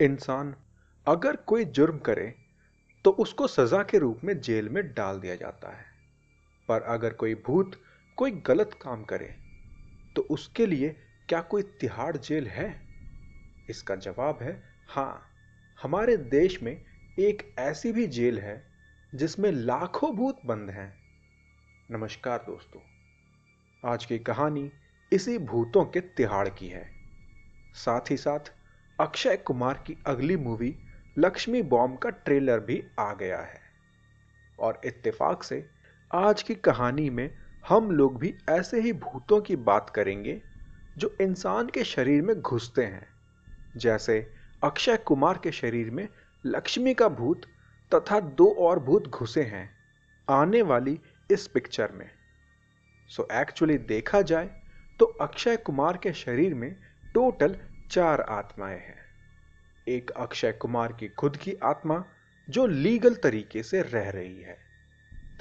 इंसान 0.00 0.54
अगर 1.06 1.36
कोई 1.36 1.64
जुर्म 1.64 1.98
करे 1.98 2.34
तो 3.04 3.10
उसको 3.10 3.46
सजा 3.46 3.82
के 3.82 3.98
रूप 3.98 4.20
में 4.24 4.40
जेल 4.40 4.68
में 4.68 4.82
डाल 4.94 5.20
दिया 5.20 5.34
जाता 5.34 5.68
है। 5.76 5.84
पर 6.68 6.82
अगर 6.84 7.12
कोई 7.12 7.34
भूत 7.46 7.80
कोई 8.18 8.30
गलत 8.46 8.78
काम 8.82 9.04
करे 9.04 9.34
तो 10.16 10.22
उसके 10.30 10.66
लिए 10.66 10.88
क्या 11.28 11.40
कोई 11.40 11.62
तिहाड़ 11.80 12.16
जेल 12.16 12.46
है? 12.46 12.68
इसका 13.70 13.96
जवाब 13.96 14.38
है 14.42 14.62
हाँ 14.88 15.22
हमारे 15.78 16.16
देश 16.16 16.62
में 16.62 16.76
एक 17.18 17.42
ऐसी 17.58 17.92
भी 17.92 18.06
जेल 18.06 18.38
है, 18.38 18.62
जिसमें 19.12 19.50
लाखों 19.52 20.14
भूत 20.16 20.40
बंद 20.46 20.70
हैं। 20.70 20.92
नमस्कार 21.90 22.44
दोस्तों, 22.46 22.80
आज 23.82 24.04
की 24.04 24.18
कहानी 24.18 24.70
इसी 25.12 25.38
भूतों 25.38 25.84
के 25.84 26.00
तिहाड़ 26.00 26.48
की 26.48 26.68
है। 26.68 26.84
साथ 27.76 28.10
ही 28.10 28.16
साथ 28.16 28.52
अक्षय 29.00 29.36
कुमार 29.36 29.84
की 29.86 29.96
अगली 30.06 30.36
मूवी 30.36 30.74
लक्ष्मी 31.18 31.62
बॉम्ब 31.62 31.98
का 31.98 32.10
ट्रेलर 32.10 32.60
भी 32.60 32.82
आ 33.00 33.14
गया 33.14 33.40
है। 33.40 33.60
और 34.58 34.80
इत्तेफाक 34.84 35.42
से 35.42 35.66
आज 36.14 36.42
की 36.42 36.54
कहानी 36.54 37.10
में 37.10 37.30
हम 37.68 37.90
लोग 37.90 38.18
भी 38.18 38.34
ऐसे 38.50 38.80
ही 38.80 38.92
भूतों 38.92 39.40
की 39.40 39.56
बात 39.56 39.90
करेंगे 39.90 40.42
जो 40.98 41.16
इंसान 41.20 41.66
के 41.66 41.84
शरीर 41.84 42.22
में 42.22 42.40
घुसते 42.40 42.84
हैं। 42.84 43.06
जैसे 43.76 44.32
अक्षय 44.64 44.96
कुमार 44.96 45.38
के 45.38 45.52
शरीर 45.52 45.90
में 45.90 46.08
लक्ष्मी 46.46 46.94
का 46.94 47.08
भूत 47.08 47.46
तथा 47.94 48.20
दो 48.20 48.50
और 48.50 48.78
भूत 48.78 49.08
घुसे 49.08 49.42
हैं 49.42 49.70
आने 50.28 50.62
वाली 50.62 51.00
इस 51.30 51.46
पिक्चर 51.46 51.92
में। 51.92 52.10
सो 53.08 53.22
so 53.22 53.30
एक्चुअली 53.30 53.78
देखा 53.78 54.22
जाए 54.22 54.50
तो 55.00 55.06
अक्षय 55.06 55.56
कुमार 55.56 55.96
के 55.96 56.12
शरीर 56.12 56.54
में 56.54 56.76
टोटल 57.14 57.56
चार 57.90 58.20
आत्माएँ 58.20 58.78
हैं। 58.78 59.04
एक 59.88 60.10
अक्षय 60.10 60.52
कुमार 60.52 60.92
की 60.92 61.08
खुद 61.08 61.36
की 61.36 61.54
आत्मा, 61.62 62.04
जो 62.48 62.66
लीगल 62.66 63.14
तरीके 63.14 63.62
से 63.62 63.82
रह 63.82 64.10
रही 64.10 64.42
है, 64.42 64.58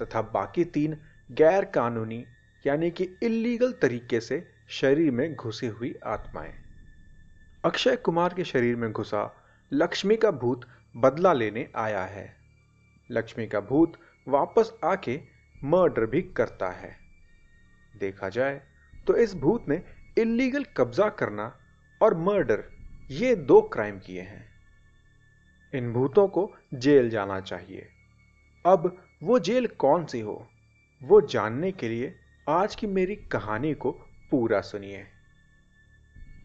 तथा 0.02 0.22
बाकी 0.22 0.66
तीन 0.66 0.98
गैर 1.32 1.66
कानूनी 1.66 2.26
यानी 2.68 2.92
कि 2.92 3.18
इलीगल 3.24 3.72
तरीके 3.72 4.20
से 4.20 4.48
शरीर 4.70 5.12
में 5.12 5.36
घुसी 5.36 5.68
हुई 5.68 5.96
आत्माएँ। 6.06 6.54
अक्षय 7.66 7.96
कुमार 7.96 8.34
के 8.34 8.44
शरीर 8.44 8.76
में 8.76 8.92
घुसा 8.92 9.44
लक्ष्मी 9.74 10.16
का 10.16 10.32
भूत 10.32 10.62
बदला 10.98 11.34
लेने 11.34 11.68
आया 11.76 12.04
है। 12.06 12.36
लक्ष्मी 13.12 13.48
का 13.48 13.60
भूत 13.60 13.94
वापस 14.28 14.72
आके 14.84 15.20
मर्डर 15.64 16.06
भी 16.06 16.22
करता 16.22 16.70
है। 16.70 16.96
देखा 17.98 18.30
जाए 18.30 18.62
तो 19.08 19.16
इस 19.16 19.36
भूत 19.36 19.70
ने 19.70 19.84
इलीगल 20.18 20.64
कब्जा 20.78 21.10
करना 21.10 21.60
और 22.02 22.14
मर्डर, 22.18 22.64
ये 23.10 23.36
दो 23.36 23.62
क्राइम 23.62 24.00
किए 24.00 24.22
हैं। 24.22 24.46
इन 25.74 25.94
भूतों 25.94 26.28
को 26.28 26.52
जेल 26.74 27.10
जाना 27.10 27.40
चाहिए। 27.40 27.88
अब 28.66 28.98
वो 29.24 29.40
जेल 29.40 29.68
कौन 29.68 30.06
सी 30.06 30.20
हो, 30.20 30.48
वो 31.02 31.22
जानने 31.22 31.72
के 31.72 31.90
लिए 31.90 32.16
आज 32.50 32.76
की 32.76 32.88
मेरी 32.88 33.16
कहानी 33.16 33.74
को 33.74 33.92
पूरा 34.32 34.62
सुनिए। 34.62 35.06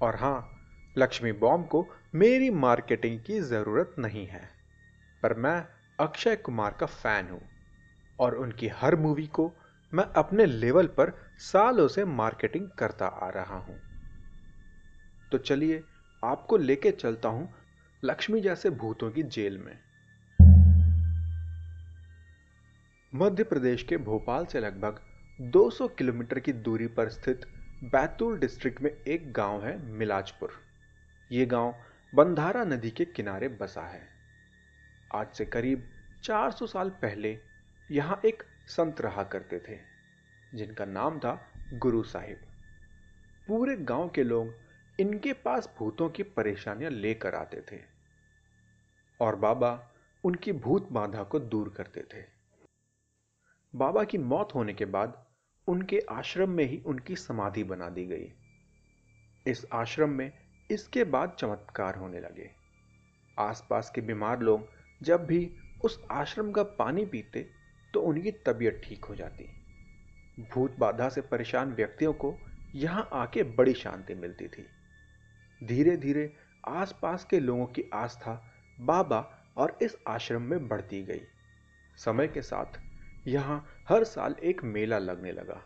और 0.02 0.16
हाँ, 0.16 0.50
लक्ष्मी 0.98 1.32
बॉम्ब 1.32 1.66
को 1.66 1.86
मेरी 2.14 2.50
मार्केटिंग 2.50 3.20
की 3.20 3.40
ज़रूरत 3.40 3.94
नहीं 3.98 4.26
है, 4.26 4.48
पर 5.22 5.34
मैं 5.34 5.64
अक्षय 6.00 6.36
कुमार 6.36 6.76
का 6.80 6.86
फ़ैन 6.86 7.28
हूँ 7.28 7.40
और 8.18 8.34
उनकी 8.34 8.68
हर 8.68 8.96
मूवी 8.96 9.26
को 9.26 9.52
मैं 9.92 10.04
अपने 10.04 10.46
लेवल 10.46 10.86
पर 10.86 11.12
सालों 11.38 11.88
से 11.88 12.04
मार्केटिंग 12.04 12.68
करता 12.78 13.06
आ 13.06 13.28
रहा 13.30 13.58
हूँ। 13.58 13.89
तो 15.32 15.38
चलिए 15.38 15.82
आपको 16.22 16.56
लेके 16.56 16.90
चलता 16.90 17.28
हूँ 17.28 17.48
लक्ष्मी 18.02 18.40
जैसे 18.40 18.70
भूतों 18.70 19.10
की 19.10 19.22
जेल 19.22 19.58
में। 19.58 19.78
मध्य 23.12 23.44
प्रदेश 23.44 23.82
के 23.82 23.96
भोपाल 23.96 24.46
से 24.46 24.60
लगभग 24.60 25.00
200 25.52 25.88
किलोमीटर 25.98 26.38
की 26.38 26.52
दूरी 26.52 26.86
पर 26.86 27.08
स्थित 27.08 27.46
बैतूल 27.84 28.38
डिस्ट्रिक्ट 28.38 28.80
में 28.82 28.90
एक 28.90 29.32
गाँव 29.32 29.64
है 29.64 29.76
मिलाजपुर। 29.88 30.52
ये 31.30 31.46
गाँव 31.46 31.74
बंधारा 32.12 32.64
नदी 32.64 32.90
के 32.90 33.04
किनारे 33.04 33.48
बसा 33.60 33.86
है। 33.86 34.02
आज 35.14 35.26
से 35.34 35.44
करीब 35.44 35.88
400 36.24 36.66
साल 36.66 36.90
पहले 37.02 37.36
यहाँ 37.90 38.20
एक 38.24 38.42
संत 38.69 39.00
रहा 39.00 39.22
करते 39.24 39.58
थे, 39.58 39.78
जिनका 40.54 40.84
नाम 40.84 41.19
था 41.19 41.38
गुरु 41.74 42.02
साहिब। 42.02 42.40
पूरे 43.48 43.76
गाँव 43.76 44.08
के 44.08 44.22
लोग 44.24 44.54
इनके 45.00 45.33
पास 45.33 45.69
भूतों 45.78 46.09
की 46.09 46.22
परेशानियाँ 46.22 46.91
लेकर 46.91 47.34
आते 47.34 47.61
थे 47.72 47.78
और 49.21 49.37
बाबा 49.37 49.71
उनकी 50.25 50.53
भूत 50.53 50.88
बाधा 50.93 51.22
को 51.22 51.38
दूर 51.38 51.69
करते 51.77 52.00
थे। 52.00 52.25
बाबा 53.75 54.05
की 54.05 54.19
मौत 54.19 54.55
होने 54.55 54.75
के 54.75 54.84
बाद 54.84 55.15
उनके 55.69 56.00
आश्रम 56.11 56.50
में 56.50 56.65
ही 56.65 56.83
उनकी 56.87 57.16
समाधि 57.16 57.65
बना 57.65 57.88
दी 57.88 58.05
गई। 58.06 58.33
इस 59.47 59.65
आश्रम 59.72 60.11
में 60.11 60.33
इसके 60.71 61.05
बाद 61.05 61.37
चमत्कार 61.38 61.94
होने 61.94 62.21
लगे। 62.21 62.50
आसपास 63.38 63.91
के 63.94 64.00
बीमार 64.00 64.41
लोग 64.41 64.69
जब 65.03 65.25
भी 65.27 65.50
उस 65.84 66.00
आश्रम 66.11 66.50
का 66.53 66.62
पानी 66.78 67.05
पीते 67.06 67.47
तो 67.94 68.00
उनकी 68.00 68.31
तबीयत 68.47 68.81
ठीक 68.84 69.05
हो 69.05 69.15
जाती। 69.15 69.44
भूत 70.53 70.77
बाधा 70.78 71.09
से 71.09 71.21
परेशान 71.21 71.72
व्यक्तियों 71.72 72.12
को 72.12 72.34
यहाँ 72.75 73.09
आके 73.12 73.43
बड़ी 73.43 73.75
शांति 73.75 74.15
मिलती 74.15 74.49
थी। 74.49 74.67
धीरे 75.65 75.97
धीरे 75.97 76.32
आसपास 76.69 77.25
के 77.25 77.41
लोगों 77.41 77.66
की 77.66 77.84
आस्था 77.94 78.53
बाबा 78.81 79.19
और 79.56 79.78
इस 79.82 79.97
आश्रम 80.09 80.43
में 80.43 80.69
बढ़ती 80.69 81.03
गई। 81.03 81.21
समय 81.97 82.28
के 82.28 82.43
साथ 82.43 82.81
यहाँ 83.28 83.66
हर 83.88 84.04
साल 84.04 84.34
एक 84.43 84.65
मेला 84.65 84.99
लगने 84.99 85.32
लगा। 85.32 85.62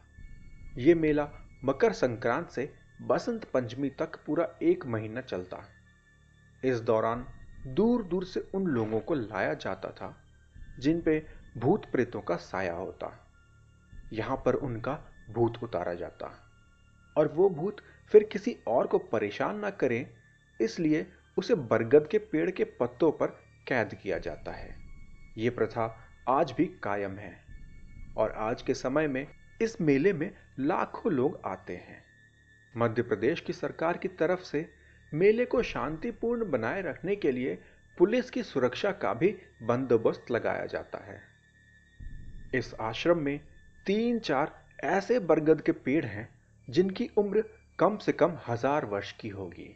ये 0.78 0.94
मेला 0.94 1.28
मकर 1.64 1.92
संक्रांत 1.92 2.50
से 2.50 2.72
बसंत 3.02 3.44
पंचमी 3.44 3.90
तक 3.90 4.18
पूरा 4.26 4.48
एक 4.62 4.86
महीना 4.86 5.20
चलता। 5.20 5.64
इस 6.64 6.80
दौरान 6.80 7.26
दूर 7.66 8.02
दूर 8.02 8.24
से 8.24 8.50
उन 8.54 8.66
लोगों 8.66 9.00
को 9.00 9.14
लाया 9.14 9.54
जाता 9.54 9.90
था, 9.90 10.16
जिन 10.78 11.00
पे 11.00 11.26
भूत 11.56 11.84
प्रेतों 11.92 12.20
का 12.20 12.36
साया 12.36 12.74
होता। 12.74 13.28
यहाँ 14.12 14.36
पर 14.36 14.54
उनका 14.54 14.98
भूत 15.30 15.62
उतारा 15.62 15.94
जाता। 15.94 16.40
और 17.16 17.28
वो 17.28 17.48
भूत 17.50 17.76
फिर 18.06 18.22
किसी 18.22 18.56
और 18.66 18.86
को 18.86 18.98
परेशान 18.98 19.58
ना 19.58 19.70
करें, 19.70 20.06
इसलिए 20.60 21.06
उसे 21.38 21.54
बरगद 21.54 22.08
के 22.08 22.18
पेड़ 22.18 22.50
के 22.50 22.64
पत्तों 22.64 23.12
पर 23.12 23.26
कैद 23.68 23.94
किया 23.94 24.18
जाता 24.18 24.52
है। 24.52 24.76
ये 25.38 25.50
प्रथा 25.50 26.04
आज 26.28 26.52
भी 26.52 26.64
कायम 26.82 27.16
है 27.16 27.44
और 28.16 28.30
आज 28.30 28.62
के 28.62 28.74
समय 28.74 29.08
में 29.08 29.26
इस 29.62 29.80
मेले 29.80 30.12
में 30.12 30.30
लाखों 30.58 31.12
लोग 31.12 31.40
आते 31.46 31.72
हैं। 31.72 32.02
मध्य 32.76 33.02
प्रदेश 33.02 33.40
की 33.40 33.52
सरकार 33.52 33.96
की 33.96 34.08
तरफ़ 34.08 34.40
से 34.40 34.68
मेले 35.14 35.44
को 35.44 35.62
शांतिपूर्ण 35.62 36.50
बनाए 36.50 36.82
रखने 36.82 37.16
के 37.16 37.32
लिए 37.32 37.58
पुलिस 37.98 38.30
की 38.30 38.42
सुरक्षा 38.42 38.92
का 38.92 39.14
भी 39.14 39.36
बंदोबस्त 39.62 40.30
लगाया 40.30 40.66
जाता 40.66 40.98
है। 40.98 41.20
इस 42.54 42.74
आश्रम 42.74 43.18
में 43.18 43.40
तीन 43.86 44.18
चार 44.18 44.52
ऐसे 44.84 45.18
बरगद 45.18 45.60
के 45.60 45.72
पेड़ 45.72 46.04
हैं 46.04 46.28
जिनकी 46.68 47.08
उम्र 47.18 47.44
कम 47.78 47.96
से 47.96 48.12
कम 48.12 48.36
हज़ार 48.48 48.84
वर्ष 48.84 49.12
की 49.12 49.28
होगी। 49.28 49.70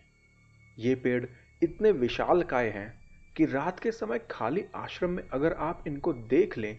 ये 0.79 0.95
पेड़ 0.95 1.25
इतने 1.63 1.93
विशाल 1.93 2.43
काय 2.45 2.69
हैं 2.71 2.93
कि 3.37 3.45
रात 3.47 3.81
के 3.81 3.93
समय 3.93 4.21
खाली 4.31 4.65
आश्रम 4.77 5.11
में 5.11 5.23
अगर 5.29 5.53
आप 5.53 5.85
इनको 5.87 6.13
देख 6.13 6.57
लें 6.59 6.77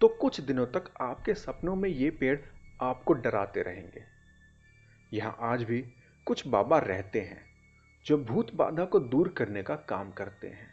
तो 0.00 0.08
कुछ 0.20 0.40
दिनों 0.40 0.66
तक 0.66 0.90
आपके 1.00 1.34
सपनों 1.34 1.74
में 1.76 1.88
ये 1.88 2.10
पेड़ 2.10 2.38
आपको 2.82 3.12
डराते 3.14 3.62
रहेंगे। 3.62 4.02
यहाँ 5.12 5.36
आज 5.42 5.62
भी 5.62 5.80
कुछ 6.26 6.46
बाबा 6.46 6.78
रहते 6.78 7.20
हैं 7.20 7.42
जो 8.06 8.18
भूत 8.24 8.54
बाधा 8.54 8.84
को 8.84 9.00
दूर 9.00 9.28
करने 9.28 9.62
का 9.62 9.74
काम 9.88 10.10
करते 10.12 10.48
हैं। 10.48 10.68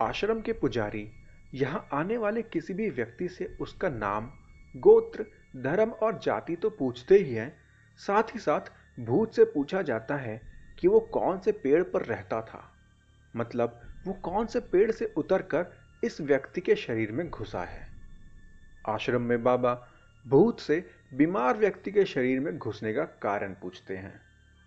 आश्रम 0.00 0.40
के 0.40 0.52
पुजारी, 0.54 1.06
यहाँ 1.54 1.88
आने 1.92 2.16
वाले 2.16 2.42
किसी 2.44 2.74
भी 2.74 2.88
व्यक्ति 2.90 3.28
से 3.28 3.56
उसका 3.60 3.88
नाम, 3.88 4.30
गोत्र, 4.74 5.24
धर्म 5.58 5.90
और 5.92 6.18
जाति 6.18 6.56
तो 6.56 6.70
पूछते 6.70 7.14
ही 7.14 7.34
हैं 7.34 7.52
साथ 8.06 8.22
ही 8.22 8.40
साथ 8.40 8.60
भूत 9.00 9.34
से 9.34 9.44
पूछा 9.44 9.82
जाता 9.82 10.16
है 10.16 10.40
कि 10.78 10.88
वो 10.88 11.00
कौन 11.00 11.38
से 11.38 11.52
पेड़ 11.52 11.82
पर 11.82 12.02
रहता 12.02 12.42
था। 12.42 12.72
मतलब 13.36 13.80
वो 14.06 14.12
कौन 14.12 14.46
से 14.46 14.60
पेड़ 14.60 14.90
से 14.90 15.14
उतरकर 15.16 15.66
इस 16.04 16.20
व्यक्ति 16.20 16.60
के 16.60 16.76
शरीर 16.76 17.12
में 17.12 17.30
घुसा 17.30 17.64
है। 17.64 17.88
आश्रम 18.88 19.22
में 19.22 19.42
बाबा 19.42 19.88
भूत 20.28 20.60
से 20.60 20.90
बीमार 21.14 21.56
व्यक्ति 21.56 21.90
के 21.90 22.04
शरीर 22.04 22.40
में 22.40 22.58
घुसने 22.58 22.94
का 22.94 23.04
कारण 23.04 23.54
पूछते 23.54 23.96
हैं। 23.96 24.20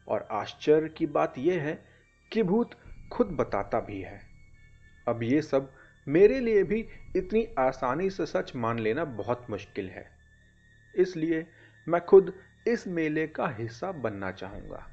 और 0.07 0.27
आश्चर्य 0.31 0.89
की 0.89 1.05
बात 1.05 1.33
यह 1.37 1.61
है 1.61 1.85
कि 2.33 2.43
भूत 2.43 2.71
खुद 3.11 3.27
बताता 3.27 3.79
भी 3.79 4.01
है। 4.01 4.21
अब 5.07 5.23
ये 5.23 5.41
सब 5.41 5.73
मेरे 6.07 6.39
लिए 6.39 6.63
भी 6.63 6.87
इतनी 7.15 7.55
आसानी 7.59 8.09
से 8.09 8.25
सच 8.25 8.55
मान 8.55 8.79
लेना 8.79 9.05
बहुत 9.05 9.47
मुश्किल 9.49 9.89
है। 9.89 10.05
इसलिए 10.95 11.47
मैं 11.87 12.05
खुद 12.05 12.33
इस 12.67 12.87
मेले 12.87 13.27
का 13.27 13.47
हिस्सा 13.47 13.91
बनना 13.91 14.31
चाहूँगा। 14.31 14.89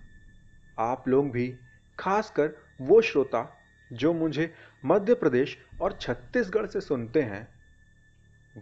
आप 0.78 1.08
लोग 1.08 1.31
भी, 1.31 1.56
खासकर 1.99 2.56
वो 2.81 3.00
श्रोता, 3.00 3.56
जो 3.93 4.12
मुझे 4.12 4.55
मध्य 4.84 5.14
प्रदेश 5.14 5.58
और 5.81 5.99
छत्तीसगढ़ 6.00 6.67
से 6.67 6.81
सुनते 6.81 7.22
हैं, 7.22 7.49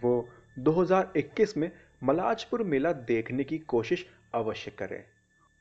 वो 0.01 0.29
2021 0.59 1.57
में 1.57 1.73
मलाजपुर 2.03 2.63
मेला 2.63 2.93
देखने 2.93 3.45
की 3.45 3.59
कोशिश 3.59 4.07
अवश्य 4.35 4.71
करें 4.71 5.05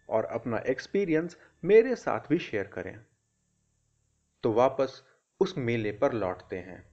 और 0.10 0.26
अपना 0.26 0.58
एक्सपीरियंस 0.58 1.38
मेरे 1.66 1.96
साथ 1.96 2.20
भी 2.30 2.40
शेयर 2.40 2.68
करें। 2.68 3.00
तो 4.44 4.54
वापस 4.54 5.04
उस 5.40 5.58
मेले 5.58 5.92
पर 5.92 6.14
लौटते 6.14 6.56
हैं। 6.56 6.90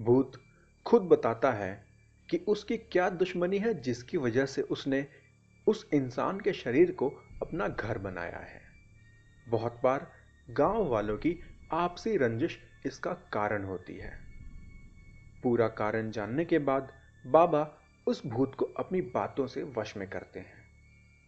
भूत 0.00 0.32
खुद 0.86 1.02
बताता 1.02 1.52
है 1.52 1.86
कि 2.30 2.36
उसकी 2.36 2.76
क्या 2.76 3.10
दुश्मनी 3.10 3.58
है 3.58 3.74
जिसकी 3.74 4.16
वजह 4.16 4.46
से 4.46 4.62
उसने 4.62 5.25
उस 5.66 5.88
इंसान 5.94 6.40
के 6.40 6.52
शरीर 6.52 6.90
को 6.92 7.08
अपना 7.42 7.68
घर 7.68 7.98
बनाया 7.98 8.38
है। 8.38 8.60
बहुत 9.46 9.80
बार 9.84 10.10
गाँव 10.48 10.88
वालों 10.88 11.16
की 11.16 11.38
आपसी 11.72 12.16
रंजिश 12.16 12.58
इसका 12.86 13.12
कारण 13.32 13.64
होती 13.64 13.96
है। 13.96 14.12
पूरा 15.42 15.68
कारण 15.68 16.10
जानने 16.10 16.44
के 16.44 16.58
बाद 16.58 16.92
बाबा 17.24 17.62
उस 18.06 18.26
भूत 18.26 18.54
को 18.54 18.64
अपनी 18.78 19.00
बातों 19.00 19.46
से 19.46 19.62
वश 19.78 19.96
में 19.96 20.08
करते 20.08 20.40
हैं, 20.40 20.64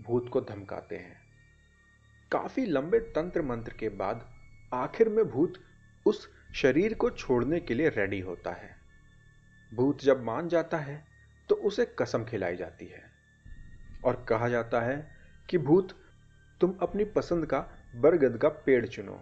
भूत 0.00 0.28
को 0.28 0.40
धमकाते 0.40 0.96
हैं। 0.96 1.16
काफ़ी 2.32 2.66
लंबे 2.66 2.98
तंत्र 2.98 3.42
मंत्र 3.42 3.72
के 3.72 3.88
बाद 3.88 4.28
आखिर 4.74 5.08
में 5.08 5.24
भूत 5.24 5.54
उस 6.06 6.28
शरीर 6.54 6.94
को 6.94 7.10
छोड़ने 7.10 7.60
के 7.60 7.74
लिए 7.74 7.88
रेडी 7.88 8.20
होता 8.20 8.52
है। 8.52 8.76
भूत 9.72 10.02
जब 10.02 10.22
मान 10.24 10.48
जाता 10.48 10.78
है 10.78 11.04
तो 11.50 11.54
उसे 11.54 11.84
कसम 11.98 12.24
खिलाई 12.24 12.56
जाती 12.56 12.86
है। 12.86 13.17
और 14.08 14.26
कहा 14.28 14.48
जाता 14.48 14.80
है 14.80 15.10
कि 15.50 15.58
भूत, 15.58 15.88
तुम 16.60 16.74
अपनी 16.82 17.04
पसंद 17.04 17.46
का 17.46 17.66
बरगद 17.96 18.38
का 18.38 18.48
पेड़ 18.48 18.86
चुनो 18.86 19.20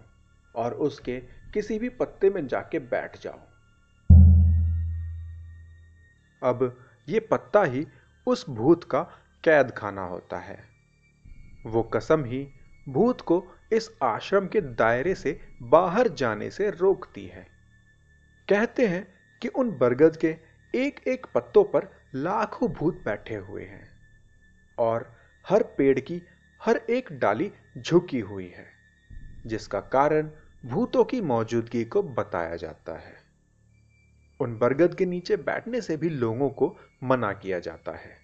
और 0.55 0.73
उसके 0.73 1.19
किसी 1.53 1.79
भी 1.79 1.89
पत्ते 1.89 2.29
में 2.29 2.47
जाके 2.47 2.79
बैठ 2.79 3.21
जाओ। 3.21 3.39
अब 6.43 6.85
ये 7.09 7.19
पत्ता 7.19 7.63
ही 7.63 7.87
उस 8.27 8.49
भूत 8.49 8.83
का 8.83 9.01
कैद 9.43 9.71
खाना 9.71 10.01
होता 10.01 10.37
है। 10.37 10.63
वो 11.65 11.83
कसम 11.83 12.25
ही 12.25 12.47
भूत 12.89 13.21
को 13.21 13.47
इस 13.73 13.91
आश्रम 14.03 14.47
के 14.47 14.61
दायरे 14.61 15.15
से 15.15 15.41
बाहर 15.61 16.07
जाने 16.07 16.51
से 16.51 16.69
रोकती 16.69 17.25
है। 17.27 17.47
कहते 18.49 18.87
हैं 18.87 19.07
कि 19.41 19.47
उन 19.47 19.71
बरगद 19.71 20.17
के 20.17 20.37
एक 20.75 21.07
एक 21.07 21.27
पत्तों 21.35 21.63
पर 21.63 21.87
लाखों 22.15 22.69
भूत 22.69 23.01
बैठे 23.05 23.35
हुए 23.35 23.63
हैं। 23.63 23.96
और 24.79 25.11
हर 25.45 25.63
पेड़ 25.77 25.99
की 25.99 26.21
हर 26.61 26.77
एक 26.89 27.11
डाली 27.11 27.51
झुकी 27.77 28.19
हुई 28.19 28.47
है, 28.47 28.65
जिसका 29.45 29.79
कारण 29.79 30.29
भूतों 30.65 31.03
की 31.03 31.21
मौजूदगी 31.21 31.83
को 31.85 32.03
बताया 32.03 32.55
जाता 32.55 32.97
है। 32.97 33.15
उन 34.39 34.57
बरगद 34.57 34.95
के 34.95 35.05
नीचे 35.05 35.37
बैठने 35.37 35.81
से 35.81 35.97
भी 35.97 36.09
लोगों 36.09 36.49
को 36.49 36.75
मना 37.03 37.31
किया 37.33 37.59
जाता 37.59 37.91
है। 37.91 38.17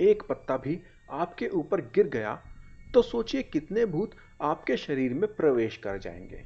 एक 0.00 0.22
पत्ता 0.22 0.56
भी 0.56 0.80
आपके 1.10 1.48
ऊपर 1.48 1.80
गिर 1.80 2.08
गया 2.08 2.42
तो 2.94 3.02
सोचिए 3.02 3.42
कितने 3.42 3.84
भूत 3.86 4.10
आपके 4.42 4.76
शरीर 4.76 5.14
में 5.14 5.34
प्रवेश 5.34 5.76
कर 5.76 5.98
जाएँगे। 5.98 6.42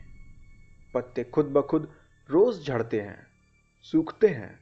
पत्ते 0.94 1.25
खुद 1.25 1.47
ब 1.47 1.62
खुद 1.62 1.93
रोज 2.31 2.67
झड़ते 2.67 3.00
हैं, 3.00 3.27
सूखते 3.83 4.29
हैं, 4.29 4.59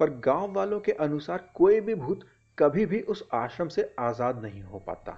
पर 0.00 0.10
गाँव 0.10 0.52
वालों 0.52 0.80
के 0.80 0.92
अनुसार 0.92 1.50
कोई 1.54 1.80
भी 1.80 1.94
भूत 1.94 2.26
कभी 2.58 2.86
भी 2.86 3.00
उस 3.00 3.28
आश्रम 3.34 3.68
से 3.68 3.94
आज़ाद 3.98 4.42
नहीं 4.42 4.62
हो 4.62 4.78
पाता। 4.78 5.12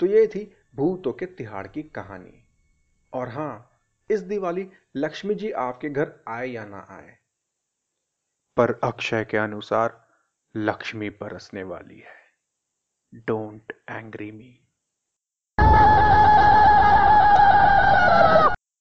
तो 0.00 0.06
ये 0.06 0.26
थी 0.26 0.56
भूतों 0.76 1.12
के 1.12 1.26
तिहाड़ 1.26 1.66
की 1.66 1.82
कहानी। 1.82 2.44
और 3.12 3.28
हाँ, 3.28 3.80
इस 4.10 4.20
दिवाली 4.20 4.68
लक्ष्मी 4.96 5.34
जी 5.34 5.50
आपके 5.50 5.90
घर 5.90 6.12
आए 6.28 6.46
या 6.46 6.64
ना 6.64 6.86
आए? 6.90 7.18
पर 8.56 8.80
अक्षय 8.84 9.24
के 9.24 9.36
अनुसार 9.36 10.08
लक्ष्मी 10.56 11.10
बरसने 11.10 11.62
वाली 11.62 11.98
है। 11.98 12.20
Don't 13.14 13.72
angry 13.90 14.32
me 14.32 14.58